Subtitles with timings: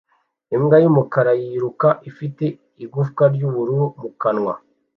[0.55, 2.45] Imbwa y'umukara yiruka ifite
[2.83, 4.53] igufwa ry'ubururu mu kanwa